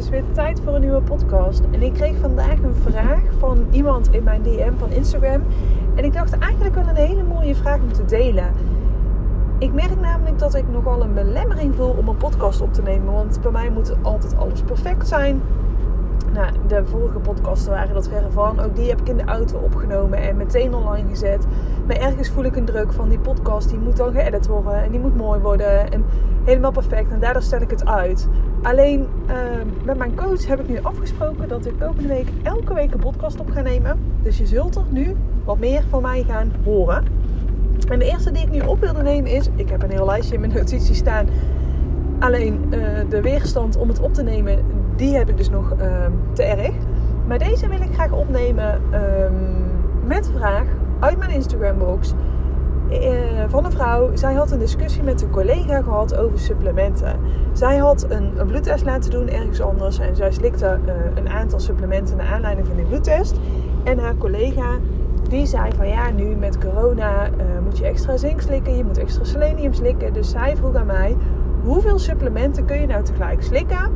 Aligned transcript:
is 0.00 0.08
weer 0.08 0.24
tijd 0.32 0.60
voor 0.64 0.74
een 0.74 0.80
nieuwe 0.80 1.00
podcast. 1.02 1.62
En 1.70 1.82
ik 1.82 1.92
kreeg 1.92 2.16
vandaag 2.16 2.62
een 2.62 2.74
vraag 2.74 3.20
van 3.38 3.66
iemand 3.70 4.08
in 4.12 4.22
mijn 4.22 4.42
DM 4.42 4.72
van 4.78 4.90
Instagram. 4.90 5.42
En 5.94 6.04
ik 6.04 6.12
dacht 6.12 6.38
eigenlijk 6.38 6.74
wel 6.74 6.88
een 6.88 6.96
hele 6.96 7.22
mooie 7.22 7.54
vraag 7.54 7.80
om 7.80 7.92
te 7.92 8.04
delen. 8.04 8.52
Ik 9.58 9.72
merk 9.72 10.00
namelijk 10.00 10.38
dat 10.38 10.54
ik 10.54 10.68
nogal 10.68 11.02
een 11.02 11.14
belemmering 11.14 11.74
voel 11.74 11.90
om 11.90 12.08
een 12.08 12.16
podcast 12.16 12.60
op 12.60 12.72
te 12.72 12.82
nemen. 12.82 13.12
Want 13.12 13.40
bij 13.40 13.50
mij 13.50 13.70
moet 13.70 13.94
altijd 14.02 14.36
alles 14.36 14.62
perfect 14.62 15.08
zijn. 15.08 15.42
Nou, 16.32 16.52
de 16.66 16.86
vorige 16.86 17.18
podcasten 17.18 17.72
waren 17.72 17.94
dat 17.94 18.08
verre 18.08 18.30
van. 18.30 18.60
Ook 18.60 18.76
die 18.76 18.88
heb 18.88 19.00
ik 19.00 19.08
in 19.08 19.16
de 19.16 19.24
auto 19.24 19.58
opgenomen 19.58 20.18
en 20.18 20.36
meteen 20.36 20.74
online 20.74 21.08
gezet. 21.08 21.46
Maar 21.86 21.96
ergens 21.96 22.30
voel 22.30 22.44
ik 22.44 22.56
een 22.56 22.64
druk 22.64 22.92
van 22.92 23.08
die 23.08 23.18
podcast. 23.18 23.68
Die 23.68 23.78
moet 23.78 23.96
dan 23.96 24.12
geëdit 24.12 24.46
worden 24.46 24.82
en 24.82 24.90
die 24.90 25.00
moet 25.00 25.16
mooi 25.16 25.40
worden. 25.40 25.92
En 25.92 26.04
helemaal 26.44 26.72
perfect. 26.72 27.12
En 27.12 27.20
daardoor 27.20 27.42
stel 27.42 27.60
ik 27.60 27.70
het 27.70 27.86
uit. 27.86 28.28
Alleen 28.62 29.06
uh, 29.26 29.34
met 29.84 29.98
mijn 29.98 30.16
coach 30.16 30.46
heb 30.46 30.60
ik 30.60 30.68
nu 30.68 30.78
afgesproken 30.82 31.48
dat 31.48 31.66
ik 31.66 31.78
komende 31.78 32.08
week 32.08 32.28
elke 32.42 32.74
week 32.74 32.92
een 32.92 33.00
podcast 33.00 33.40
op 33.40 33.50
ga 33.50 33.60
nemen. 33.60 33.98
Dus 34.22 34.38
je 34.38 34.46
zult 34.46 34.76
er 34.76 34.84
nu 34.88 35.16
wat 35.44 35.58
meer 35.58 35.82
van 35.88 36.02
mij 36.02 36.24
gaan 36.28 36.52
horen. 36.64 37.04
En 37.88 37.98
de 37.98 38.04
eerste 38.04 38.32
die 38.32 38.42
ik 38.42 38.50
nu 38.50 38.60
op 38.60 38.80
wilde 38.80 39.02
nemen 39.02 39.30
is... 39.30 39.48
Ik 39.54 39.68
heb 39.68 39.82
een 39.82 39.90
heel 39.90 40.06
lijstje 40.06 40.34
in 40.34 40.40
mijn 40.40 40.52
notities 40.52 40.98
staan. 40.98 41.26
Alleen 42.18 42.60
uh, 42.70 42.80
de 43.08 43.20
weerstand 43.20 43.76
om 43.76 43.88
het 43.88 44.00
op 44.00 44.14
te 44.14 44.22
nemen, 44.22 44.64
die 44.96 45.16
heb 45.16 45.28
ik 45.28 45.36
dus 45.36 45.50
nog 45.50 45.72
uh, 45.72 46.06
te 46.32 46.42
erg. 46.42 46.74
Maar 47.26 47.38
deze 47.38 47.68
wil 47.68 47.80
ik 47.80 47.92
graag 47.92 48.12
opnemen 48.12 48.80
um, 48.94 49.70
met 50.06 50.30
vraag 50.36 50.64
uit 50.98 51.18
mijn 51.18 51.30
Instagram 51.30 51.78
box. 51.78 52.14
Uh, 52.92 52.98
van 53.48 53.64
een 53.64 53.72
vrouw. 53.72 54.10
Zij 54.16 54.34
had 54.34 54.50
een 54.50 54.58
discussie 54.58 55.02
met 55.02 55.22
een 55.22 55.30
collega 55.30 55.82
gehad 55.82 56.16
over 56.16 56.38
supplementen. 56.38 57.16
Zij 57.52 57.76
had 57.76 58.06
een, 58.08 58.46
bloedtest 58.46 58.84
laten 58.84 59.10
doen 59.10 59.28
ergens 59.28 59.60
anders. 59.60 59.98
En 59.98 60.16
zij 60.16 60.32
slikte 60.32 60.78
uh, 60.86 60.92
een 61.14 61.28
aantal 61.28 61.60
supplementen 61.60 62.16
naar 62.16 62.26
aanleiding 62.26 62.66
van 62.66 62.76
die 62.76 62.84
bloedtest. 62.84 63.36
En 63.84 63.98
haar 63.98 64.16
collega 64.16 64.78
die 65.28 65.46
zei 65.46 65.70
van 65.76 65.88
ja, 65.88 66.10
nu 66.10 66.34
met 66.34 66.58
corona 66.58 67.26
uh, 67.26 67.32
moet 67.64 67.78
je 67.78 67.84
extra 67.84 68.16
zink 68.16 68.40
slikken. 68.40 68.76
Je 68.76 68.84
moet 68.84 68.98
extra 68.98 69.24
selenium 69.24 69.72
slikken. 69.72 70.12
Dus 70.12 70.30
zij 70.30 70.56
vroeg 70.56 70.74
aan 70.74 70.86
mij, 70.86 71.16
hoeveel 71.62 71.98
supplementen 71.98 72.64
kun 72.64 72.80
je 72.80 72.86
nou 72.86 73.04
tegelijk 73.04 73.42
slikken? 73.42 73.90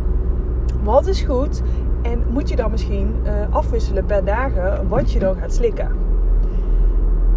Wat 0.83 1.06
is 1.06 1.23
goed? 1.23 1.62
En 2.03 2.23
moet 2.29 2.48
je 2.48 2.56
dan 2.56 2.70
misschien 2.70 3.14
afwisselen 3.51 4.05
per 4.05 4.25
dagen 4.25 4.89
wat 4.89 5.12
je 5.12 5.19
dan 5.19 5.36
gaat 5.36 5.55
slikken? 5.55 6.04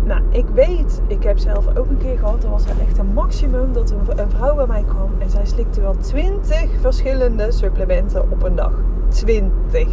Nou, 0.08 0.22
ik 0.30 0.46
weet, 0.54 1.02
ik 1.08 1.24
heb 1.24 1.38
zelf 1.38 1.78
ook 1.78 1.90
een 1.90 1.98
keer 1.98 2.18
gehad, 2.18 2.44
er 2.44 2.50
was 2.50 2.66
echt 2.66 2.98
een 2.98 3.14
maximum 3.14 3.74
dat 3.74 3.92
een, 3.92 4.30
vrouw 4.30 4.56
bij 4.56 4.68
mij 4.68 4.84
kwam 4.84 5.10
en 5.18 5.30
zij 5.30 5.46
slikte 5.46 5.82
wel 5.82 5.98
20 5.98 6.70
verschillende 6.80 7.52
supplementen 7.52 8.32
op 8.32 8.44
een 8.44 8.56
dag. 8.56 8.74
20. 9.08 9.88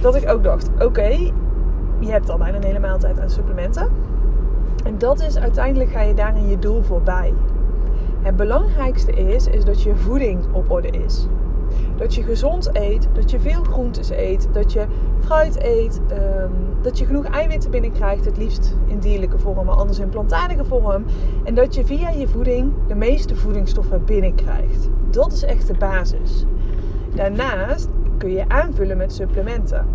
Dat 0.00 0.14
ik 0.14 0.30
ook 0.30 0.42
dacht, 0.42 0.70
oké, 0.78 1.08
je 1.98 2.10
hebt 2.10 2.30
al 2.30 2.38
bijna 2.38 2.56
een 2.56 2.64
hele 2.64 2.78
maaltijd 2.78 3.20
aan 3.20 3.30
supplementen. 3.30 3.88
En 4.84 4.98
dat 4.98 5.20
is 5.20 5.36
uiteindelijk 5.36 5.90
ga 5.90 6.00
je 6.00 6.14
daarin 6.14 6.48
je 6.48 6.58
doel 6.58 6.82
voorbij. 6.82 7.32
Het 8.22 8.36
belangrijkste 8.36 9.12
is, 9.12 9.46
is 9.46 9.64
dat 9.64 9.82
je 9.82 9.96
voeding 9.96 10.44
op 10.52 10.70
orde 10.70 10.88
is. 10.88 11.26
Dat 11.96 12.14
je 12.14 12.22
gezond 12.22 12.70
eet, 12.72 13.08
dat 13.12 13.30
je 13.30 13.40
veel 13.40 13.62
groentes 13.62 14.10
eet, 14.10 14.48
dat 14.52 14.72
je 14.72 14.86
fruit 15.20 15.62
eet, 15.62 16.00
um, 16.10 16.52
dat 16.82 16.98
je 16.98 17.04
genoeg 17.04 17.24
eiwitten 17.24 17.70
binnenkrijgt, 17.70 18.24
het 18.24 18.36
liefst 18.36 18.74
in 18.86 18.98
dierlijke 18.98 19.38
vorm, 19.38 19.66
maar 19.66 19.74
anders 19.74 19.98
in 19.98 20.08
plantaardige 20.08 20.64
vorm. 20.64 21.04
En 21.44 21.54
dat 21.54 21.74
je 21.74 21.84
via 21.84 22.10
je 22.10 22.28
voeding 22.28 22.72
de 22.86 22.94
meeste 22.94 23.36
voedingsstoffen 23.36 24.04
binnenkrijgt. 24.04 24.88
Dat 25.10 25.32
is 25.32 25.42
echt 25.42 25.66
de 25.66 25.74
basis. 25.78 26.44
Daarnaast 27.14 27.88
kun 28.18 28.30
je 28.30 28.48
aanvullen 28.48 28.96
met 28.96 29.12
supplementen. 29.12 29.86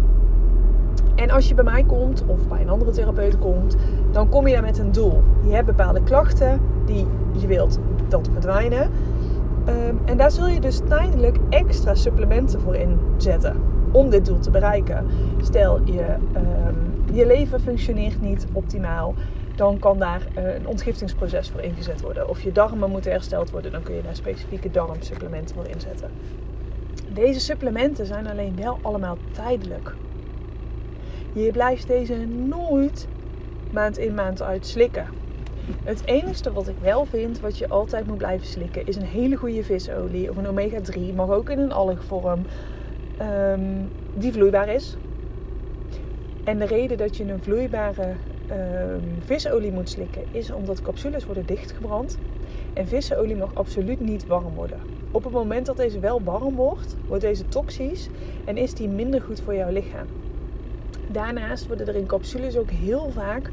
En 1.16 1.30
als 1.30 1.48
je 1.48 1.54
bij 1.54 1.64
mij 1.64 1.84
komt 1.84 2.24
of 2.28 2.48
bij 2.48 2.62
een 2.62 2.70
andere 2.70 2.92
therapeut 2.92 3.40
komt, 3.40 3.76
dan 4.12 4.30
kom 4.30 4.48
je 4.48 4.54
daar 4.54 4.64
met 4.64 4.78
een 4.78 4.92
doel. 4.92 5.24
Je 5.46 5.54
hebt 5.54 5.66
bepaalde 5.66 6.04
klachten 6.04 6.62
die 6.86 7.06
je 7.32 7.48
wilt 7.48 7.80
dat 8.08 8.30
verdwijnen. 8.32 8.90
Um, 9.68 10.00
en 10.06 10.18
daar 10.18 10.32
zul 10.32 10.48
je 10.48 10.60
dus 10.60 10.80
tijdelijk 10.88 11.38
extra 11.50 11.96
supplementen 11.96 12.62
voor 12.62 12.76
inzetten 12.76 13.56
om 13.92 14.10
dit 14.10 14.26
doel 14.26 14.40
te 14.40 14.50
bereiken. 14.50 15.08
Stel 15.42 15.80
je, 15.86 16.16
um, 16.36 17.16
je 17.16 17.26
lever 17.26 17.60
functioneert 17.60 18.22
niet 18.22 18.48
optimaal, 18.54 19.16
dan 19.56 19.80
kan 19.80 20.00
daar 20.00 20.28
uh, 20.38 20.56
een 20.56 20.68
ontgiftingsproces 20.68 21.50
voor 21.50 21.62
ingezet 21.62 22.02
worden. 22.02 22.30
Of 22.30 22.42
je 22.42 22.52
darmen 22.52 22.90
moeten 22.90 23.12
hersteld 23.12 23.52
worden, 23.52 23.72
dan 23.72 23.84
kun 23.84 23.96
je 23.96 24.02
daar 24.02 24.16
specifieke 24.16 24.72
darmsupplementen 24.72 25.56
voor 25.56 25.68
inzetten. 25.68 26.10
Deze 27.14 27.40
supplementen 27.40 28.06
zijn 28.06 28.28
alleen 28.28 28.56
wel 28.56 28.80
allemaal 28.82 29.18
tijdelijk. 29.32 29.96
Je 31.34 31.52
blijft 31.52 31.88
deze 31.88 32.16
nooit 32.48 33.08
maand 33.72 33.98
in 33.98 34.14
maand 34.14 34.42
uit 34.42 34.66
slikken. 34.66 35.19
Het 35.84 36.08
enige 36.08 36.52
wat 36.52 36.68
ik 36.68 36.80
wel 36.80 37.06
vind, 37.06 37.40
wat 37.40 37.58
je 37.58 37.68
altijd 37.68 38.06
moet 38.06 38.18
blijven 38.18 38.48
slikken, 38.48 38.86
is 38.86 38.96
een 38.96 39.06
hele 39.06 39.36
goede 39.36 39.64
visolie 39.64 40.30
of 40.30 40.38
een 40.38 40.48
omega-3. 40.48 41.16
Mag 41.16 41.30
ook 41.30 41.50
in 41.50 41.60
een 41.60 41.72
algvorm. 41.72 42.46
Um, 43.22 43.90
die 44.14 44.32
vloeibaar 44.32 44.70
is. 44.70 44.98
En 46.44 46.60
de 46.60 46.66
reden 46.66 46.98
dat 46.98 47.18
je 47.18 47.24
een 47.24 47.42
vloeibare 47.42 48.16
um, 48.52 49.18
visolie 49.22 49.72
moet 49.72 49.90
slikken, 49.90 50.26
is 50.32 50.52
omdat 50.52 50.82
capsules 50.82 51.26
worden 51.26 51.46
dichtgebrand. 51.46 52.20
En 52.74 52.88
visolie 52.88 53.36
mag 53.36 53.56
absoluut 53.56 54.00
niet 54.00 54.26
warm 54.26 54.54
worden. 54.54 54.80
Op 55.12 55.24
het 55.24 55.34
moment 55.34 55.66
dat 55.66 55.78
deze 55.78 56.00
wel 56.00 56.24
warm 56.24 56.56
wordt, 56.56 56.98
wordt 57.08 57.24
deze 57.24 57.48
toxisch 57.48 58.10
en 58.46 58.58
is 58.58 58.74
die 58.74 58.90
minder 58.90 59.22
goed 59.22 59.42
voor 59.42 59.56
jouw 59.56 59.70
lichaam. 59.70 60.08
Daarnaast 61.08 61.68
worden 61.68 61.88
er 61.88 61.96
in 61.96 62.06
capsules 62.06 62.58
ook 62.58 62.70
heel 62.70 63.10
vaak 63.10 63.52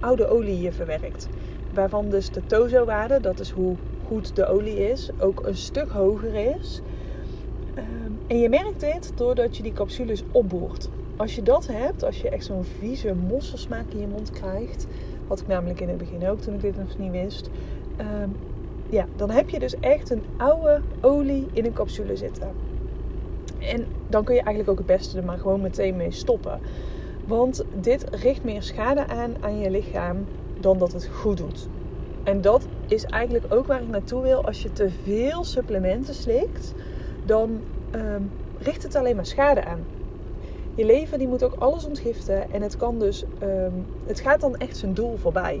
oude 0.00 0.26
oliën 0.26 0.72
verwerkt. 0.72 1.28
Waarvan 1.74 2.08
dus 2.08 2.30
de 2.30 2.46
tozo-waarde, 2.46 3.20
dat 3.20 3.40
is 3.40 3.50
hoe 3.50 3.76
goed 4.06 4.36
de 4.36 4.46
olie 4.46 4.90
is, 4.90 5.10
ook 5.18 5.46
een 5.46 5.56
stuk 5.56 5.88
hoger 5.88 6.34
is. 6.34 6.80
Um, 7.78 8.18
en 8.26 8.38
je 8.38 8.48
merkt 8.48 8.80
dit 8.80 9.12
doordat 9.14 9.56
je 9.56 9.62
die 9.62 9.72
capsules 9.72 10.22
opboort. 10.30 10.88
Als 11.16 11.34
je 11.34 11.42
dat 11.42 11.66
hebt, 11.66 12.04
als 12.04 12.20
je 12.20 12.28
echt 12.28 12.44
zo'n 12.44 12.64
vieze 12.64 13.14
mosselsmaak 13.14 13.84
in 13.88 14.00
je 14.00 14.06
mond 14.06 14.30
krijgt, 14.30 14.86
wat 15.26 15.40
ik 15.40 15.46
namelijk 15.46 15.80
in 15.80 15.88
het 15.88 15.98
begin 15.98 16.28
ook 16.28 16.40
toen 16.40 16.54
ik 16.54 16.60
dit 16.60 16.76
nog 16.76 16.98
niet 16.98 17.10
wist, 17.10 17.50
um, 18.22 18.36
ja, 18.88 19.06
dan 19.16 19.30
heb 19.30 19.48
je 19.48 19.58
dus 19.58 19.80
echt 19.80 20.10
een 20.10 20.22
oude 20.36 20.80
olie 21.00 21.46
in 21.52 21.64
een 21.64 21.72
capsule 21.72 22.16
zitten. 22.16 22.48
En 23.58 23.86
dan 24.08 24.24
kun 24.24 24.34
je 24.34 24.42
eigenlijk 24.42 24.70
ook 24.70 24.86
het 24.88 24.96
beste 24.96 25.18
er 25.18 25.24
maar 25.24 25.38
gewoon 25.38 25.60
meteen 25.60 25.96
mee 25.96 26.10
stoppen. 26.10 26.60
Want 27.26 27.64
dit 27.80 28.04
richt 28.10 28.44
meer 28.44 28.62
schade 28.62 29.06
aan 29.06 29.34
aan 29.40 29.58
je 29.58 29.70
lichaam 29.70 30.26
dan 30.60 30.78
dat 30.78 30.92
het 30.92 31.06
goed 31.06 31.36
doet. 31.36 31.68
En 32.24 32.40
dat 32.40 32.66
is 32.86 33.04
eigenlijk 33.04 33.54
ook 33.54 33.66
waar 33.66 33.82
ik 33.82 33.88
naartoe 33.88 34.22
wil. 34.22 34.44
Als 34.44 34.62
je 34.62 34.72
te 34.72 34.90
veel 34.90 35.44
supplementen 35.44 36.14
slikt, 36.14 36.74
dan 37.24 37.60
um, 37.94 38.30
richt 38.58 38.82
het 38.82 38.94
alleen 38.94 39.16
maar 39.16 39.26
schade 39.26 39.64
aan. 39.64 39.84
Je 40.74 40.84
lever 40.84 41.18
die 41.18 41.28
moet 41.28 41.44
ook 41.44 41.54
alles 41.54 41.84
ontgiften 41.84 42.50
en 42.50 42.62
het 42.62 42.76
kan 42.76 42.98
dus, 42.98 43.24
um, 43.42 43.86
het 44.06 44.20
gaat 44.20 44.40
dan 44.40 44.56
echt 44.56 44.76
zijn 44.76 44.94
doel 44.94 45.16
voorbij. 45.16 45.60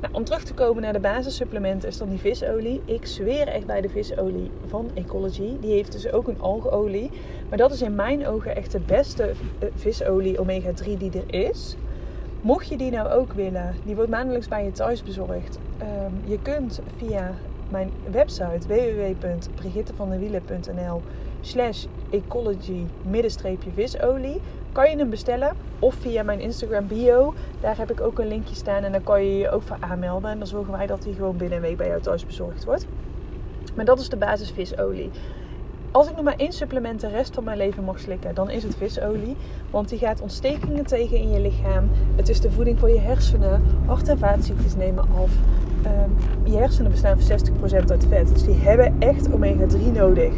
Nou, 0.00 0.14
om 0.14 0.24
terug 0.24 0.44
te 0.44 0.54
komen 0.54 0.82
naar 0.82 0.92
de 0.92 1.00
basissupplementen 1.00 1.88
is 1.88 1.98
dan 1.98 2.08
die 2.08 2.18
visolie. 2.18 2.80
Ik 2.84 3.06
zweer 3.06 3.48
echt 3.48 3.66
bij 3.66 3.80
de 3.80 3.88
visolie 3.88 4.50
van 4.66 4.90
Ecology. 4.94 5.58
Die 5.60 5.72
heeft 5.72 5.92
dus 5.92 6.12
ook 6.12 6.28
een 6.28 6.40
algeolie. 6.40 7.10
Maar 7.48 7.58
dat 7.58 7.72
is 7.72 7.82
in 7.82 7.94
mijn 7.94 8.26
ogen 8.26 8.56
echt 8.56 8.72
de 8.72 8.80
beste 8.80 9.32
visolie 9.74 10.38
omega-3 10.38 10.96
die 10.98 11.10
er 11.10 11.48
is. 11.48 11.76
Mocht 12.42 12.68
je 12.68 12.76
die 12.76 12.90
nou 12.90 13.08
ook 13.08 13.32
willen, 13.32 13.74
die 13.84 13.94
wordt 13.94 14.10
maandelijks 14.10 14.48
bij 14.48 14.64
je 14.64 14.72
thuis 14.72 15.02
bezorgd. 15.02 15.58
Um, 15.82 16.22
je 16.24 16.38
kunt 16.42 16.80
via 16.96 17.34
mijn 17.70 17.90
website 18.10 18.66
www.brigittevandewielen.nl 18.66 21.02
slash 21.40 21.84
ecology 22.10 22.84
visolie 23.74 24.40
kan 24.72 24.90
je 24.90 24.96
hem 24.96 25.10
bestellen. 25.10 25.52
Of 25.78 25.94
via 25.94 26.22
mijn 26.22 26.40
Instagram 26.40 26.86
bio. 26.86 27.34
Daar 27.60 27.76
heb 27.76 27.90
ik 27.90 28.00
ook 28.00 28.18
een 28.18 28.28
linkje 28.28 28.54
staan. 28.54 28.82
En 28.82 28.92
dan 28.92 29.02
kan 29.02 29.24
je 29.24 29.38
je 29.38 29.50
ook 29.50 29.62
voor 29.62 29.76
aanmelden. 29.80 30.30
En 30.30 30.38
dan 30.38 30.46
zorgen 30.46 30.72
wij 30.72 30.86
dat 30.86 31.02
die 31.02 31.14
gewoon 31.14 31.36
binnen 31.36 31.56
een 31.56 31.64
week 31.64 31.76
bij 31.76 31.86
jou 31.86 32.00
thuis 32.00 32.26
bezorgd 32.26 32.64
wordt. 32.64 32.86
Maar 33.74 33.84
dat 33.84 34.00
is 34.00 34.08
de 34.08 34.16
basis 34.16 34.50
visolie. 34.50 35.10
Als 35.92 36.08
ik 36.08 36.16
nog 36.16 36.24
maar 36.24 36.36
één 36.36 36.52
supplement 36.52 37.00
de 37.00 37.08
rest 37.08 37.34
van 37.34 37.44
mijn 37.44 37.56
leven 37.56 37.84
mag 37.84 38.00
slikken, 38.00 38.34
dan 38.34 38.50
is 38.50 38.62
het 38.62 38.76
visolie. 38.76 39.36
Want 39.70 39.88
die 39.88 39.98
gaat 39.98 40.20
ontstekingen 40.20 40.86
tegen 40.86 41.16
in 41.16 41.30
je 41.30 41.40
lichaam. 41.40 41.90
Het 42.16 42.28
is 42.28 42.40
de 42.40 42.50
voeding 42.50 42.78
voor 42.78 42.90
je 42.90 43.00
hersenen. 43.00 43.62
Hart- 43.86 44.08
en 44.08 44.18
vaatziektes 44.18 44.76
nemen 44.76 45.04
af. 45.04 45.30
Um, 45.86 46.16
je 46.44 46.56
hersenen 46.56 46.90
bestaan 46.90 47.20
voor 47.20 47.38
60% 47.38 47.90
uit 47.90 48.06
vet. 48.08 48.28
Dus 48.28 48.44
die 48.44 48.54
hebben 48.54 48.94
echt 48.98 49.28
omega-3 49.32 49.92
nodig 49.92 50.32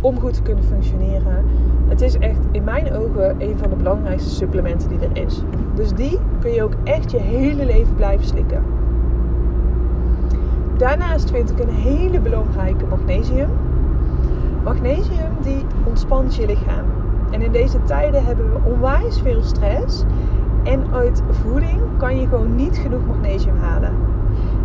om 0.00 0.20
goed 0.20 0.34
te 0.34 0.42
kunnen 0.42 0.64
functioneren. 0.64 1.44
Het 1.88 2.00
is 2.00 2.18
echt 2.18 2.40
in 2.50 2.64
mijn 2.64 2.92
ogen 2.92 3.40
een 3.40 3.58
van 3.58 3.70
de 3.70 3.76
belangrijkste 3.76 4.30
supplementen 4.30 4.88
die 4.88 4.98
er 4.98 5.24
is. 5.26 5.40
Dus 5.74 5.92
die 5.92 6.18
kun 6.40 6.52
je 6.52 6.62
ook 6.62 6.74
echt 6.84 7.10
je 7.10 7.18
hele 7.18 7.64
leven 7.64 7.94
blijven 7.94 8.26
slikken. 8.26 8.62
Daarnaast 10.76 11.30
vind 11.30 11.50
ik 11.50 11.58
een 11.58 11.74
hele 11.74 12.20
belangrijke 12.20 12.86
magnesium. 12.86 13.63
Magnesium 14.64 15.32
die 15.42 15.66
ontspant 15.84 16.34
je 16.34 16.46
lichaam. 16.46 16.84
En 17.30 17.42
in 17.42 17.52
deze 17.52 17.82
tijden 17.82 18.24
hebben 18.24 18.52
we 18.52 18.70
onwijs 18.70 19.20
veel 19.20 19.42
stress. 19.42 20.04
En 20.62 20.92
uit 20.92 21.22
voeding 21.30 21.80
kan 21.96 22.20
je 22.20 22.26
gewoon 22.26 22.54
niet 22.54 22.76
genoeg 22.76 23.06
magnesium 23.06 23.56
halen. 23.56 23.92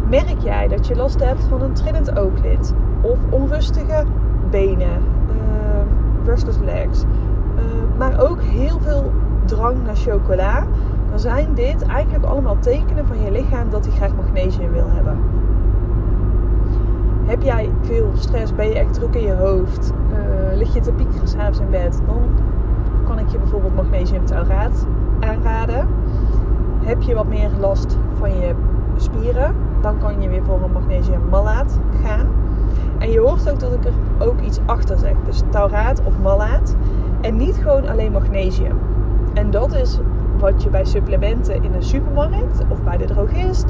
Merk 0.10 0.40
jij 0.40 0.68
dat 0.68 0.88
je 0.88 0.96
last 0.96 1.24
hebt 1.24 1.44
van 1.44 1.62
een 1.62 1.74
trillend 1.74 2.18
ooglid 2.18 2.74
of 3.01 3.18
onrustige 3.30 4.06
benen, 4.50 5.01
uh, 5.30 6.25
restless 6.25 6.60
legs, 6.60 7.04
uh, 7.04 7.62
maar 7.98 8.22
ook 8.30 8.42
heel 8.42 8.80
veel 8.80 9.12
drang 9.46 9.84
naar 9.84 9.96
chocola, 9.96 10.66
dan 11.10 11.19
zijn 11.19 11.54
dit 11.54 11.81
eigenlijk 11.81 12.25
allemaal 12.25 12.57
tekenen 12.60 13.07
van 13.07 13.22
je 13.24 13.31
lichaam 13.31 13.69
dat 13.69 13.86
hij 13.86 13.96
graag 13.96 14.16
magnesium 14.16 14.72
wil 14.72 14.90
hebben. 14.90 15.18
Heb 17.29 17.41
jij 17.41 17.69
veel 17.81 18.11
stress, 18.13 18.55
ben 18.55 18.67
je 18.67 18.73
echt 18.73 18.93
druk 18.93 19.15
in 19.15 19.21
je 19.21 19.33
hoofd, 19.33 19.93
uh, 20.11 20.57
lig 20.57 20.73
je 20.73 20.79
te 20.79 20.91
piekeren 20.91 21.27
s'avonds 21.27 21.59
in 21.59 21.69
bed, 21.69 22.01
dan 22.05 22.21
kan 23.05 23.19
ik 23.19 23.29
je 23.29 23.37
bijvoorbeeld 23.37 23.75
magnesium 23.75 24.25
tauraat 24.25 24.85
aanraden. 25.19 25.87
Heb 26.83 27.01
je 27.01 27.15
wat 27.15 27.27
meer 27.27 27.49
last 27.59 27.97
van 28.13 28.37
je 28.37 28.53
spieren, 28.95 29.55
dan 29.81 29.97
kan 29.99 30.21
je 30.21 30.29
weer 30.29 30.43
voor 30.43 30.61
een 30.63 30.71
magnesium 30.71 31.21
malaat 31.29 31.79
gaan. 32.03 32.27
En 32.97 33.11
je 33.11 33.19
hoort 33.19 33.51
ook 33.51 33.59
dat 33.59 33.73
ik 33.73 33.85
er 33.85 34.27
ook 34.27 34.41
iets 34.41 34.59
achter 34.65 34.97
zeg. 34.97 35.13
Dus 35.25 35.41
tauraat 35.49 36.01
of 36.03 36.19
malaat. 36.19 36.75
En 37.21 37.37
niet 37.37 37.55
gewoon 37.55 37.87
alleen 37.87 38.11
magnesium. 38.11 38.77
En 39.33 39.51
dat 39.51 39.73
is 39.73 39.99
wat 40.39 40.63
je 40.63 40.69
bij 40.69 40.85
supplementen 40.85 41.63
in 41.63 41.73
een 41.73 41.83
supermarkt 41.83 42.63
of 42.69 42.83
bij 42.83 42.97
de 42.97 43.05
drogist 43.05 43.65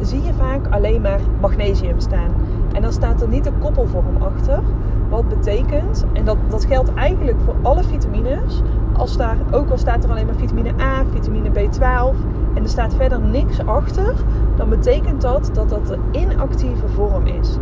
zie 0.00 0.22
je 0.22 0.34
vaak 0.34 0.66
alleen 0.70 1.00
maar 1.00 1.20
magnesium 1.40 2.00
staan. 2.00 2.30
En 2.72 2.82
dan 2.82 2.92
staat 2.92 3.22
er 3.22 3.28
niet 3.28 3.46
een 3.46 3.58
koppelvorm 3.58 4.16
achter. 4.16 4.60
Wat 5.08 5.28
betekent, 5.28 6.04
en 6.12 6.24
dat, 6.24 6.36
dat 6.48 6.64
geldt 6.64 6.94
eigenlijk 6.94 7.40
voor 7.44 7.54
alle 7.62 7.84
vitamines, 7.84 8.62
als 8.92 9.16
daar, 9.16 9.36
ook 9.50 9.70
al 9.70 9.78
staat 9.78 10.04
er 10.04 10.10
alleen 10.10 10.26
maar 10.26 10.34
vitamine 10.34 10.72
A, 10.80 11.04
vitamine 11.12 11.50
B12 11.50 12.16
en 12.54 12.62
er 12.62 12.68
staat 12.68 12.94
verder 12.94 13.20
niks 13.20 13.66
achter, 13.66 14.14
dan 14.56 14.68
betekent 14.68 15.20
dat 15.20 15.50
dat 15.52 15.68
dat 15.68 15.86
de 15.86 15.98
inactieve 16.10 16.88
vorm 16.88 17.26
is. 17.26 17.58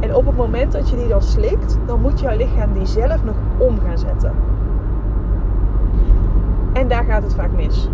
En 0.00 0.14
op 0.14 0.26
het 0.26 0.36
moment 0.36 0.72
dat 0.72 0.90
je 0.90 0.96
die 0.96 1.08
dan 1.08 1.22
slikt, 1.22 1.78
dan 1.86 2.00
moet 2.00 2.20
jouw 2.20 2.36
lichaam 2.36 2.72
die 2.72 2.86
zelf 2.86 3.24
nog 3.24 3.36
om 3.58 3.80
gaan 3.80 3.98
zetten. 3.98 4.32
En 6.72 6.88
daar 6.88 7.04
gaat 7.04 7.22
het 7.22 7.34
vaak 7.34 7.52
mis. 7.52 7.88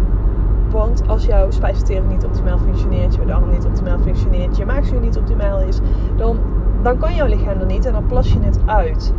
Want 0.75 1.09
als 1.09 1.25
jouw 1.25 1.50
spijsvertering 1.50 2.11
niet 2.11 2.25
optimaal 2.25 2.59
functioneert, 2.59 3.15
je 3.15 3.25
darm 3.26 3.50
niet 3.50 3.65
optimaal 3.65 3.99
functioneert, 3.99 4.56
je 4.56 4.65
maagzuur 4.65 5.00
niet 5.00 5.17
optimaal 5.17 5.61
is, 5.61 5.79
dan, 6.17 6.38
dan 6.82 6.99
kan 6.99 7.15
jouw 7.15 7.26
lichaam 7.26 7.61
er 7.61 7.67
niet 7.67 7.85
en 7.85 7.93
dan 7.93 8.06
plas 8.06 8.32
je 8.32 8.41
het 8.41 8.59
uit. 8.67 9.12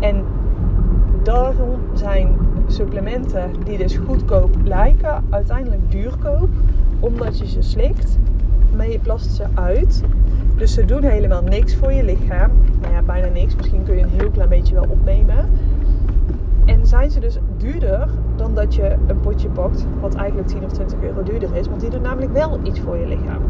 En 0.00 0.24
daarom 1.22 1.80
zijn 1.92 2.36
supplementen 2.66 3.50
die 3.64 3.78
dus 3.78 3.96
goedkoop 3.96 4.56
lijken, 4.64 5.24
uiteindelijk 5.30 5.90
duurkoop. 5.90 6.48
Omdat 7.00 7.38
je 7.38 7.46
ze 7.46 7.62
slikt, 7.62 8.18
maar 8.76 8.90
je 8.90 8.98
plast 8.98 9.30
ze 9.30 9.44
uit. 9.54 10.02
Dus 10.56 10.74
ze 10.74 10.84
doen 10.84 11.02
helemaal 11.02 11.42
niks 11.42 11.74
voor 11.74 11.92
je 11.92 12.04
lichaam. 12.04 12.50
Nou 12.80 12.92
ja, 12.92 13.02
bijna 13.02 13.28
niks. 13.28 13.56
Misschien 13.56 13.82
kun 13.84 13.96
je 13.96 14.02
een 14.02 14.18
heel 14.18 14.30
klein 14.30 14.48
beetje 14.48 14.74
wel 14.74 14.86
opnemen. 14.88 15.48
Zijn 16.86 17.10
ze 17.10 17.20
dus 17.20 17.38
duurder 17.56 18.08
dan 18.36 18.54
dat 18.54 18.74
je 18.74 18.96
een 19.06 19.20
potje 19.20 19.48
pakt, 19.48 19.86
wat 20.00 20.14
eigenlijk 20.14 20.48
10 20.48 20.64
of 20.64 20.72
20 20.72 21.02
euro 21.02 21.22
duurder 21.22 21.56
is. 21.56 21.68
Want 21.68 21.80
die 21.80 21.90
doen 21.90 22.02
namelijk 22.02 22.32
wel 22.32 22.60
iets 22.62 22.80
voor 22.80 22.96
je 22.96 23.06
lichaam. 23.06 23.42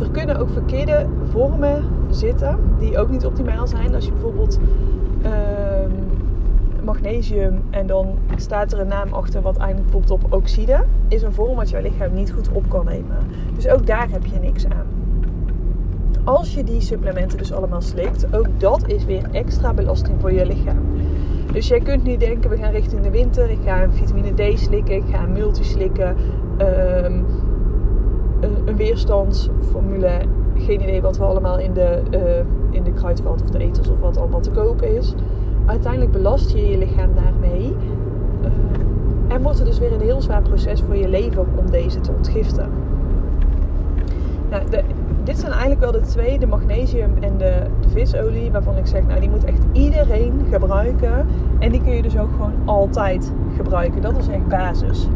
Er 0.00 0.10
kunnen 0.10 0.36
ook 0.36 0.50
verkeerde 0.50 1.06
vormen 1.24 1.84
zitten 2.10 2.58
die 2.78 2.98
ook 2.98 3.10
niet 3.10 3.26
optimaal 3.26 3.66
zijn. 3.66 3.94
Als 3.94 4.04
je 4.04 4.12
bijvoorbeeld 4.12 4.58
ehm, 5.22 5.90
magnesium 6.84 7.62
en 7.70 7.86
dan 7.86 8.18
staat 8.36 8.72
er 8.72 8.80
een 8.80 8.88
naam 8.88 9.12
achter 9.12 9.42
wat 9.42 9.56
eigenlijk 9.56 9.90
bijvoorbeeld 9.90 10.24
op 10.24 10.32
oxide, 10.32 10.84
is 11.08 11.22
een 11.22 11.32
vorm 11.32 11.56
wat 11.56 11.70
jouw 11.70 11.82
lichaam 11.82 12.14
niet 12.14 12.32
goed 12.32 12.48
op 12.52 12.68
kan 12.68 12.84
nemen. 12.84 13.16
Dus 13.54 13.68
ook 13.68 13.86
daar 13.86 14.10
heb 14.10 14.26
je 14.26 14.38
niks 14.38 14.64
aan. 14.64 15.01
Als 16.24 16.54
je 16.54 16.64
die 16.64 16.80
supplementen 16.80 17.38
dus 17.38 17.52
allemaal 17.52 17.80
slikt, 17.80 18.34
ook 18.34 18.46
dat 18.56 18.82
is 18.86 19.04
weer 19.04 19.22
extra 19.32 19.74
belasting 19.74 20.20
voor 20.20 20.32
je 20.32 20.46
lichaam. 20.46 20.78
Dus 21.52 21.68
jij 21.68 21.80
kunt 21.80 22.04
niet 22.04 22.20
denken, 22.20 22.50
we 22.50 22.56
gaan 22.56 22.72
richting 22.72 23.00
de 23.00 23.10
winter, 23.10 23.50
ik 23.50 23.58
ga 23.64 23.82
een 23.82 23.92
vitamine 23.92 24.54
D 24.54 24.58
slikken, 24.58 24.94
ik 24.94 25.04
ga 25.10 25.22
een 25.22 25.32
multi 25.32 25.64
slikken, 25.64 26.16
um, 27.04 27.24
een, 28.40 28.76
weerstandsformule, 28.76 30.20
geen 30.54 30.82
idee 30.82 31.02
wat 31.02 31.16
we 31.16 31.24
allemaal 31.24 31.58
in 31.58 31.72
de, 31.72 32.02
uh, 32.10 32.74
in 32.76 32.82
de 32.82 32.92
kruidvat 32.92 33.42
of 33.42 33.50
de 33.50 33.58
eters 33.58 33.88
of 33.88 34.00
wat 34.00 34.16
allemaal 34.16 34.40
te 34.40 34.50
kopen 34.50 34.96
is 34.96 35.14
uiteindelijk 35.66 36.12
belast 36.12 36.50
je 36.50 36.66
je 36.66 36.78
lichaam 36.78 37.14
daarmee. 37.14 37.76
En 39.28 39.42
wordt 39.42 39.58
het 39.58 39.66
dus 39.66 39.78
weer 39.78 39.92
een 39.92 40.00
heel 40.00 40.20
zwaar 40.20 40.42
proces 40.42 40.82
voor 40.82 40.96
je 40.96 41.08
lever 41.08 41.44
om 41.56 41.70
deze 41.70 42.00
te 42.00 42.12
ontgiften. 42.16 42.70
Nou, 44.50 44.70
de, 44.70 44.82
dit 45.24 45.38
zijn 45.38 45.52
eigenlijk 45.52 45.80
wel 45.80 45.92
de 45.92 46.00
twee, 46.00 46.38
de 46.38 46.46
magnesium 46.46 47.10
en 47.20 47.36
de, 47.38 47.54
de, 47.80 47.88
visolie, 47.88 48.50
waarvan 48.50 48.76
ik 48.76 48.86
zeg, 48.86 49.06
nou 49.06 49.20
die 49.20 49.30
moet 49.30 49.44
echt 49.44 49.62
iedereen 49.72 50.46
gebruiken. 50.50 51.26
En 51.58 51.70
die 51.70 51.82
kun 51.82 51.92
je 51.92 52.02
dus 52.02 52.18
ook 52.18 52.30
gewoon 52.30 52.54
altijd 52.64 53.32
gebruiken. 53.56 54.02
Dat 54.02 54.18
is 54.18 54.28
echt 54.28 54.48
basis. 54.48 55.08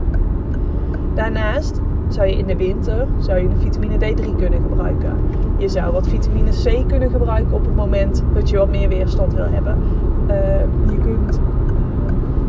Daarnaast 1.15 1.81
zou 2.09 2.27
je 2.27 2.37
in 2.37 2.47
de 2.47 2.57
winter 2.57 3.07
zou 3.19 3.39
je 3.39 3.49
een 3.49 3.59
vitamine 3.59 3.95
D3 3.95 4.37
kunnen 4.37 4.63
gebruiken. 4.69 5.13
Je 5.57 5.69
zou 5.69 5.93
wat 5.93 6.09
vitamine 6.09 6.51
C 6.51 6.89
kunnen 6.89 7.11
gebruiken 7.11 7.55
op 7.55 7.65
het 7.65 7.75
moment 7.75 8.23
dat 8.35 8.51
je 8.51 8.57
wat 8.57 8.71
meer 8.71 8.89
weerstand 8.89 9.35
wil 9.35 9.49
hebben. 9.49 9.79
Uh, 10.29 10.61
je 10.91 10.99
kunt 10.99 11.41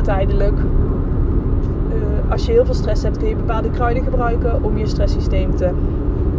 tijdelijk, 0.04 0.58
uh, 0.60 2.32
als 2.32 2.46
je 2.46 2.52
heel 2.52 2.66
veel 2.66 2.74
stress 2.74 3.04
hebt, 3.04 3.18
kun 3.18 3.28
je 3.28 3.36
bepaalde 3.36 3.70
kruiden 3.70 4.04
gebruiken 4.04 4.64
om 4.64 4.78
je 4.78 4.86
stresssysteem 4.88 5.56
te 5.56 5.70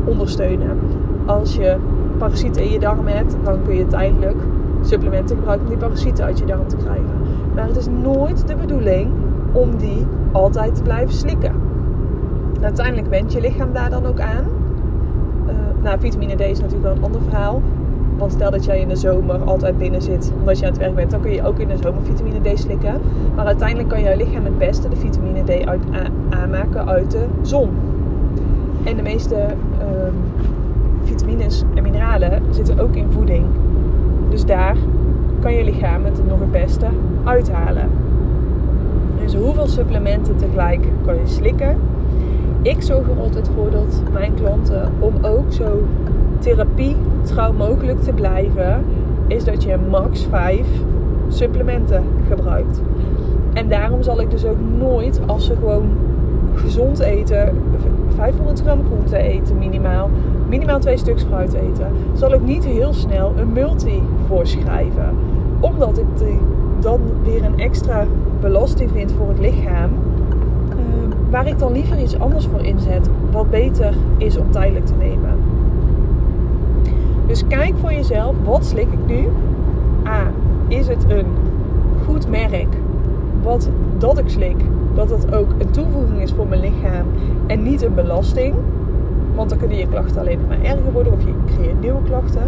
ondersteunen. 0.05 0.79
Als 1.29 1.57
je 1.57 1.77
parasieten 2.19 2.63
in 2.63 2.71
je 2.71 2.79
darm 2.79 3.07
hebt, 3.07 3.37
dan 3.45 3.63
kun 3.63 3.77
je 3.77 3.87
tijdelijk 3.87 4.37
supplementen 4.83 5.37
gebruiken 5.37 5.67
om 5.67 5.73
die 5.73 5.83
parasieten 5.87 6.25
uit 6.25 6.39
je 6.39 6.45
darm 6.45 6.69
te 6.69 6.77
krijgen. 6.77 7.15
Maar 7.55 7.67
het 7.67 7.77
is 7.77 7.87
nooit 8.03 8.47
de 8.47 8.57
bedoeling 8.57 9.11
om 9.53 9.77
die 9.77 10.07
altijd 10.33 10.75
te 10.75 10.83
blijven 10.83 11.15
slikken. 11.15 11.53
Uiteindelijk 12.61 13.09
went 13.09 13.33
je 13.33 13.41
lichaam 13.41 13.73
daar 13.73 13.91
dan 13.91 14.07
ook 14.07 14.21
aan. 14.21 14.45
Uh, 15.47 15.53
nou, 15.83 15.99
vitamine 16.01 16.35
D 16.35 16.41
is 16.41 16.61
natuurlijk 16.61 16.83
wel 16.83 16.97
een 16.97 17.03
ander 17.03 17.21
verhaal. 17.23 17.63
Want 18.17 18.33
stel 18.33 18.51
dat 18.51 18.65
jij 18.65 18.81
in 18.81 18.89
de 18.89 18.97
zomer 18.97 19.43
altijd 19.43 19.79
binnen 19.79 20.03
zit 20.03 20.33
omdat 20.39 20.59
je 20.59 20.65
aan 20.65 20.73
het 20.73 20.81
werk 20.81 20.95
bent, 20.95 21.11
dan 21.11 21.21
kun 21.21 21.33
je 21.33 21.47
ook 21.47 21.59
in 21.59 21.69
de 21.69 21.77
zomer 21.77 22.03
vitamine 22.03 22.55
D 22.55 22.59
slikken. 22.59 23.01
Maar 23.35 23.47
uiteindelijk 23.47 23.89
kan 23.89 24.03
jouw 24.03 24.17
lichaam 24.17 24.45
het 24.45 24.59
beste 24.59 24.89
de 24.89 24.97
vitamine 24.97 25.43
D 25.45 25.67
uit, 25.67 25.81
aanmaken 26.31 26.87
uit 26.89 27.11
de 27.11 27.25
zon. 27.43 27.71
En 28.85 28.97
de 28.97 29.03
meeste 29.03 29.35
uh, 29.35 30.13
vitamines 31.09 31.65
en 31.75 31.83
mineralen 31.83 32.43
zitten 32.51 32.79
ook 32.79 32.97
in 32.97 33.07
voeding. 33.11 33.45
Dus 34.31 34.45
daar 34.45 34.77
kan 35.41 35.53
je 35.53 35.65
lichaam 35.65 36.05
het 36.05 36.27
nog 36.29 36.41
het 36.41 36.53
beste 36.53 36.87
uithalen. 37.25 37.91
Dus 39.23 39.35
hoeveel 39.35 39.67
supplementen 39.67 40.37
tegelijk 40.37 40.87
kan 41.05 41.15
je 41.15 41.27
slikken? 41.27 41.77
Ik 42.63 42.83
zorg 42.83 43.09
er 43.09 43.19
altijd 43.19 43.51
voor 43.55 43.71
dat 43.71 44.03
mijn 44.13 44.35
klanten 44.35 44.93
om 44.99 45.13
ook 45.23 45.53
zo 45.53 45.83
therapie 46.39 46.97
trouw 47.23 47.53
mogelijk 47.53 48.03
te 48.03 48.13
blijven, 48.13 48.85
is 49.27 49.45
dat 49.45 49.63
je 49.63 49.77
max 49.91 50.27
5 50.31 50.67
supplementen 51.29 52.05
gebruikt. 52.29 52.83
En 53.53 53.69
daarom 53.69 54.03
zal 54.03 54.21
ik 54.21 54.31
dus 54.31 54.45
ook 54.45 54.59
nooit, 54.79 55.21
als 55.27 55.47
ze 55.47 55.55
gewoon 55.55 55.89
gezond 56.59 56.99
eten, 56.99 57.63
500 58.15 58.61
gram 58.61 58.85
groente 58.85 59.17
eten 59.17 59.59
minimaal, 59.59 60.11
minimaal 60.49 60.79
twee 60.79 60.97
stuks 60.97 61.23
fruit 61.23 61.53
eten, 61.53 61.93
zal 62.13 62.33
ik 62.33 62.43
niet 62.43 62.65
heel 62.65 62.93
snel 62.93 63.33
een 63.37 63.53
multi 63.53 64.03
voorschrijven. 64.27 65.17
Omdat 65.61 65.99
ik 65.99 66.07
dan 66.81 67.01
weer 67.23 67.45
een 67.45 67.59
extra 67.59 68.07
belasting 68.41 68.91
vind 68.91 69.13
voor 69.13 69.29
het 69.29 69.39
lichaam. 69.39 69.91
Ehm, 70.71 71.31
waar 71.31 71.47
ik 71.47 71.59
dan 71.59 71.73
liever 71.73 72.01
iets 72.01 72.19
anders 72.19 72.47
voor 72.47 72.65
inzet, 72.65 73.11
wat 73.31 73.51
beter 73.51 73.95
is 74.17 74.37
om 74.37 74.51
tijdelijk 74.51 74.87
te 74.87 74.95
nemen. 74.99 75.37
Dus 77.27 77.47
kijk 77.47 77.75
voor 77.81 77.93
jezelf, 77.93 78.35
wat 78.45 78.65
slik 78.67 78.93
ik 78.93 79.07
nu? 79.07 79.29
A, 80.07 80.31
is 80.69 80.89
het 80.89 81.05
een 81.09 81.27
goed 82.07 82.29
merk 82.29 82.77
wat 83.43 83.71
dat 83.99 84.19
ik 84.19 84.29
slik, 84.29 84.57
dat 84.99 85.11
het 85.11 85.35
ook 85.35 85.51
een 85.59 85.71
toevoeging 85.71 86.23
is 86.23 86.33
voor 86.33 86.47
mijn 86.47 86.61
lichaam 86.61 87.07
en 87.47 87.63
niet 87.63 87.83
een 87.83 87.95
belasting? 87.95 88.55
Want 89.35 89.49
dan 89.49 89.59
kunnen 89.59 89.77
je 89.77 89.89
klachten 89.89 90.21
alleen 90.21 90.39
maar 90.49 90.63
erger 90.63 90.93
worden 90.93 91.13
of 91.13 91.25
je 91.25 91.33
creëert 91.55 91.81
nieuwe 91.81 92.03
klachten. 92.03 92.43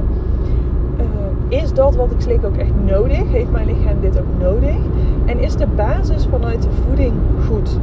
Uh, 0.97 1.59
is 1.59 1.73
dat 1.73 1.97
wat 1.97 2.11
ik 2.11 2.21
slik 2.21 2.45
ook 2.45 2.57
echt 2.57 2.71
nodig? 2.87 3.31
Heeft 3.31 3.51
mijn 3.51 3.67
lichaam 3.67 4.01
dit 4.01 4.19
ook 4.19 4.41
nodig? 4.41 4.77
En 5.25 5.39
is 5.39 5.57
de 5.57 5.67
basis 5.77 6.27
vanuit 6.31 6.63
de 6.63 6.69
voeding 6.87 7.13
goed? 7.47 7.79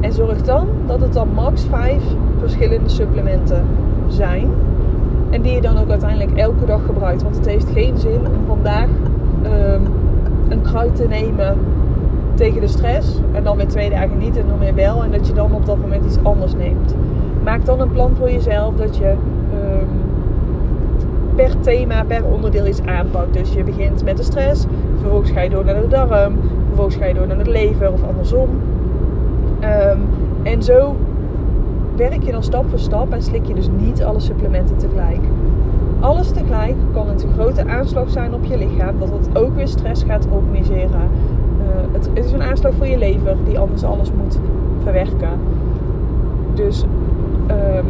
En 0.00 0.12
zorg 0.12 0.42
dan 0.42 0.66
dat 0.86 1.00
het 1.00 1.12
dan 1.12 1.28
max 1.34 1.64
5 1.64 2.02
verschillende 2.38 2.88
supplementen 2.88 3.64
zijn 4.08 4.48
En 5.30 5.42
die 5.42 5.52
je 5.52 5.60
dan 5.60 5.78
ook 5.78 5.90
uiteindelijk 5.90 6.38
elke 6.38 6.64
dag 6.66 6.84
gebruikt. 6.84 7.22
Want 7.22 7.36
het 7.36 7.46
heeft 7.46 7.70
geen 7.72 7.98
zin 7.98 8.20
om 8.20 8.44
vandaag 8.46 8.88
ehm, 9.42 9.80
een 10.48 10.62
kruid 10.62 10.96
te 10.96 11.06
nemen 11.08 11.56
tegen 12.34 12.60
de 12.60 12.68
stress. 12.68 13.20
En 13.32 13.44
dan 13.44 13.56
weer 13.56 13.68
twee 13.68 13.90
dagen 13.90 14.18
niet 14.18 14.36
en 14.36 14.46
dan 14.48 14.58
weer 14.58 14.74
wel. 14.74 15.04
En 15.04 15.10
dat 15.10 15.26
je 15.26 15.32
dan 15.32 15.54
op 15.54 15.66
dat 15.66 15.78
moment 15.78 16.04
iets 16.04 16.18
anders 16.22 16.54
neemt. 16.54 16.94
Maak 17.44 17.64
dan 17.64 17.80
een 17.80 17.92
plan 17.92 18.16
voor 18.16 18.30
jezelf 18.30 18.74
dat 18.74 18.96
je 18.96 19.14
ehm, 19.52 19.86
per 21.34 21.60
thema, 21.60 22.04
per 22.04 22.24
onderdeel 22.24 22.66
iets 22.66 22.82
aanpakt. 22.82 23.34
Dus 23.34 23.52
je 23.52 23.64
begint 23.64 24.04
met 24.04 24.16
de 24.16 24.22
stress. 24.22 24.66
Vervolgens 24.98 25.30
ga 25.30 25.40
je 25.40 25.50
door 25.50 25.64
naar 25.64 25.80
de 25.80 25.88
darm. 25.88 26.36
Vervolgens 26.66 26.96
ga 26.96 27.04
je 27.04 27.14
door 27.14 27.26
naar 27.26 27.44
de 27.44 27.50
lever 27.50 27.92
of 27.92 28.02
andersom. 28.02 28.48
Ehm, 29.60 29.98
en 30.42 30.62
zo 30.62 30.96
werk 31.96 32.22
je 32.22 32.32
dan 32.32 32.42
stap 32.42 32.68
voor 32.68 32.78
stap 32.78 33.12
en 33.12 33.22
slik 33.22 33.46
je 33.46 33.54
dus 33.54 33.68
niet 33.78 34.04
alle 34.04 34.20
supplementen 34.20 34.76
tegelijk. 34.76 35.20
Alles 36.00 36.30
tegelijk 36.30 36.74
kan 36.92 37.08
een 37.08 37.16
te 37.16 37.26
grote 37.34 37.66
aanslag 37.66 38.10
zijn 38.10 38.34
op 38.34 38.44
je 38.44 38.58
lichaam, 38.58 38.98
dat 38.98 39.10
het 39.10 39.36
ook 39.36 39.54
weer 39.54 39.68
stress 39.68 40.02
gaat 40.02 40.26
organiseren. 40.30 41.10
Uh, 41.62 41.92
het, 41.92 42.08
het, 42.14 42.24
is 42.24 42.32
een 42.32 42.42
aanslag 42.42 42.74
voor 42.74 42.86
je 42.86 42.98
lever 42.98 43.36
die 43.44 43.58
anders 43.58 43.84
alles 43.84 44.12
moet 44.12 44.38
verwerken. 44.82 45.30
Dus 46.54 46.84
um, 47.50 47.86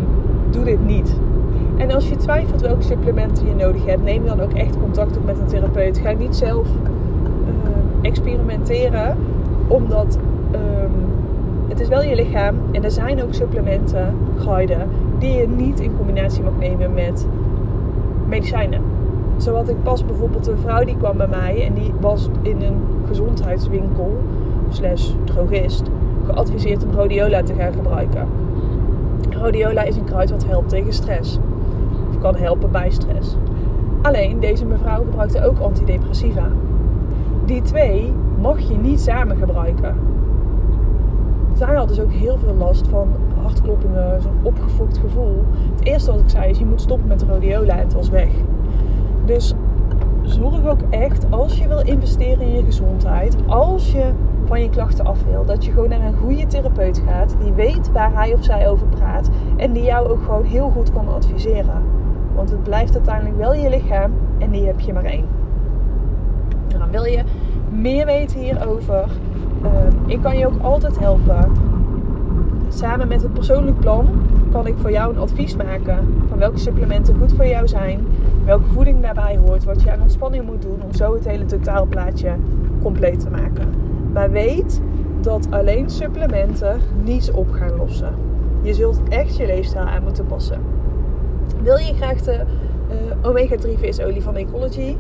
doe 0.51 0.65
dit 0.65 0.87
niet. 0.87 1.17
En 1.77 1.91
als 1.91 2.09
je 2.09 2.17
twijfelt 2.17 2.61
welke 2.61 2.83
supplementen 2.83 3.47
je 3.47 3.55
nodig 3.55 3.87
hebt, 3.87 4.03
neem 4.03 4.25
dan 4.25 4.41
ook 4.41 4.53
echt 4.53 4.79
contact 4.81 5.17
op 5.17 5.25
met 5.25 5.39
een 5.39 5.47
therapeut. 5.47 5.99
Ga 5.99 6.13
niet 6.13 6.37
zelf 6.37 6.67
uh, 6.67 7.71
experimenteren, 8.03 9.17
omdat 9.69 10.19
um, 10.53 10.91
het 11.69 11.81
is 11.81 11.89
wel 11.89 12.03
je 12.03 12.15
lichaam 12.15 12.57
en 12.73 12.85
er 12.85 12.91
zijn 12.91 13.23
ook 13.23 13.35
supplementen, 13.35 14.15
kruiden, 14.39 14.89
die 15.19 15.33
je 15.33 15.49
niet 15.49 15.81
in 15.81 15.97
combinatie 15.97 16.43
mag 16.43 16.59
nemen 16.59 16.95
met 16.95 17.27
medicijnen. 18.29 18.81
Zo 19.37 19.55
had 19.55 19.69
ik 19.69 19.83
pas 19.83 20.05
bijvoorbeeld 20.05 20.47
een 20.47 20.59
vrouw 20.59 20.85
die 20.85 20.97
kwam 20.97 21.17
bij 21.17 21.29
mij 21.29 21.67
en 21.67 21.75
die 21.75 21.93
was 22.01 22.29
in 22.43 22.63
een 22.63 22.77
gezondheidswinkel 23.07 24.17
slash 24.71 25.11
drogist 25.25 25.83
geadviseerd 26.27 26.85
om 26.85 26.91
rhodiola 26.91 27.43
te 27.43 27.55
gaan 27.55 27.73
gebruiken. 27.73 28.29
Rhodiola 29.31 29.83
is 29.83 29.97
een 29.97 30.05
kruid 30.05 30.31
wat 30.31 30.47
helpt 30.47 30.69
tegen 30.69 30.93
stress. 30.93 31.39
Of 32.09 32.19
kan 32.19 32.37
helpen 32.37 32.71
bij 32.71 32.91
stress. 32.91 33.37
Alleen 34.03 34.41
deze 34.41 34.65
mevrouw 34.65 35.05
gebruikte 35.05 35.45
ook 35.45 35.59
antidepressiva. 35.59 36.49
Die 37.45 37.63
twee 37.63 38.13
mag 38.41 38.61
je 38.61 38.77
niet 38.77 39.01
samen 39.01 39.37
gebruiken 39.37 39.95
zij 41.67 41.75
had 41.75 41.89
dus 41.89 42.01
ook 42.01 42.13
heel 42.13 42.39
veel 42.39 42.55
last 42.55 42.89
van 42.89 43.09
hartkloppingen, 43.43 44.23
zo'n 44.23 44.39
opgefokt 44.43 44.99
gevoel. 44.99 45.45
Het 45.75 45.85
eerste 45.85 46.11
wat 46.11 46.21
ik 46.21 46.29
zei 46.29 46.51
is, 46.51 46.59
je 46.59 46.65
moet 46.65 46.81
stoppen 46.81 47.09
met 47.09 47.21
de 47.21 47.27
en 47.53 47.79
het 47.79 47.93
was 47.93 48.09
weg. 48.09 48.29
Dus 49.25 49.55
zorg 50.51 50.67
ook 50.67 50.81
echt, 50.91 51.27
als 51.31 51.59
je 51.59 51.69
wil 51.69 51.81
investeren 51.81 52.41
in 52.41 52.53
je 52.53 52.65
gezondheid, 52.65 53.37
als 53.47 53.93
je 53.93 54.11
van 54.45 54.63
je 54.63 54.71
klachten 54.71 55.05
af 55.05 55.25
wil, 55.25 55.45
dat 55.45 55.65
je 55.65 55.73
gewoon 55.73 55.89
naar 55.89 56.01
een 56.01 56.17
goede 56.17 56.47
therapeut 56.47 57.03
gaat, 57.07 57.37
die 57.43 57.53
weet 57.53 57.93
waar 57.93 58.15
hij 58.15 58.35
of 58.35 58.45
zij 58.45 58.69
over 58.69 58.87
praat 58.87 59.31
en 59.57 59.73
die 59.73 59.83
jou 59.83 60.09
ook 60.09 60.23
gewoon 60.23 60.45
heel 60.45 60.71
goed 60.71 60.93
kan 60.93 61.09
adviseren. 61.09 61.83
Want 62.35 62.51
het 62.51 62.63
blijft 62.63 62.95
uiteindelijk 62.95 63.37
wel 63.37 63.55
je 63.55 63.69
lichaam 63.69 64.13
en 64.39 64.51
die 64.51 64.67
heb 64.67 64.81
je 64.81 64.93
maar 64.93 65.05
één. 65.05 65.27
Nou, 66.79 66.91
wil 66.91 67.05
je 67.05 67.23
meer 67.71 68.07
weten 68.07 68.41
hierover? 68.41 69.09
Ehm, 69.63 70.11
ik 70.11 70.23
kan 70.23 70.39
je 70.39 70.47
ook 70.47 70.63
altijd 70.63 70.99
helpen. 70.99 71.62
Samen 72.75 73.09
met 73.09 73.23
het 73.23 73.33
persoonlijk 73.33 73.81
plan 73.81 74.09
kan 74.53 74.67
ik 74.67 74.75
voor 74.79 74.91
jou 74.91 75.15
een 75.15 75.21
advies 75.21 75.57
maken 75.57 76.25
van 76.29 76.39
welke 76.39 76.59
supplementen 76.59 77.17
goed 77.19 77.33
voor 77.33 77.47
jou 77.47 77.69
zijn, 77.69 78.07
welke 78.45 78.69
voeding 78.73 79.03
daarbij 79.03 79.39
hoort, 79.47 79.65
wat 79.65 79.83
je 79.83 79.93
aan 79.93 80.01
ontspanning 80.01 80.45
moet 80.45 80.63
doen 80.63 80.83
om 80.83 80.95
zo 80.95 81.15
het 81.15 81.25
hele 81.25 81.45
totaalplaatje 81.45 82.35
compleet 82.83 83.21
te 83.21 83.31
maken. 83.31 83.69
Maar 84.13 84.31
weet 84.31 84.81
dat 85.21 85.47
alleen 85.51 85.91
supplementen 85.91 86.81
niets 87.05 87.31
op 87.31 87.51
gaan 87.51 87.77
lossen. 87.77 88.15
Je 88.63 88.75
zult 88.75 89.01
echt 89.09 89.37
je 89.37 89.47
leefstijl 89.47 89.85
aan 89.85 90.03
moeten 90.03 90.27
passen. 90.27 90.61
Wil 91.63 91.77
je 91.77 91.95
graag 91.95 92.21
de 92.21 92.41
uh, 92.91 93.29
omega-3 93.31 93.79
visolie 93.79 94.23
van 94.23 94.37
Ecology? 94.37 94.97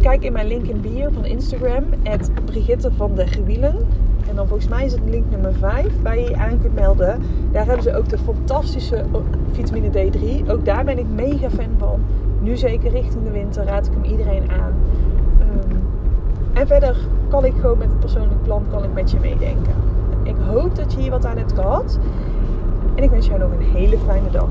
kijk 0.00 0.24
in 0.24 0.32
mijn 0.32 0.46
link 0.46 0.66
in 0.66 0.80
bio 0.80 1.08
van 1.10 1.24
Instagram, 1.24 1.84
Brigitte 2.44 2.90
van 2.92 3.14
der 3.14 3.28
Gewielen. 3.28 3.74
En 4.28 4.34
dan 4.34 4.48
volgens 4.48 4.68
mij 4.68 4.84
is 4.84 4.92
het 4.92 5.02
link 5.04 5.24
nummer 5.30 5.54
5 5.54 6.02
waar 6.02 6.18
je 6.18 6.36
aan 6.36 6.60
kunt 6.60 6.74
melden. 6.74 7.22
Daar 7.52 7.66
hebben 7.66 7.82
ze 7.82 7.96
ook 7.96 8.08
de 8.08 8.18
fantastische 8.18 9.04
vitamine 9.52 9.88
D3. 9.90 10.50
Ook 10.50 10.64
daar 10.64 10.84
ben 10.84 10.98
ik 10.98 11.06
mega 11.14 11.50
fan 11.50 11.74
van. 11.78 12.00
Nu 12.40 12.56
zeker 12.56 12.90
richting 12.90 13.24
de 13.24 13.30
winter 13.30 13.64
raad 13.64 13.86
ik 13.86 13.92
hem 13.92 14.04
iedereen 14.04 14.50
aan. 14.50 14.72
Um, 15.40 15.82
en 16.52 16.66
verder 16.66 16.96
kan 17.28 17.44
ik 17.44 17.54
gewoon 17.60 17.78
met 17.78 17.88
het 17.88 18.00
persoonlijk 18.00 18.42
plan 18.42 18.64
kan 18.70 18.84
ik 18.84 18.92
met 18.92 19.10
je 19.10 19.18
meedenken. 19.20 19.74
Ik 20.22 20.36
hoop 20.46 20.76
dat 20.76 20.92
je 20.92 21.00
hier 21.00 21.10
wat 21.10 21.24
aan 21.24 21.36
hebt 21.36 21.52
gehad. 21.52 21.98
En 22.94 23.02
ik 23.02 23.10
wens 23.10 23.26
jou 23.26 23.38
nog 23.38 23.50
een 23.50 23.76
hele 23.76 23.98
fijne 23.98 24.30
dag. 24.30 24.48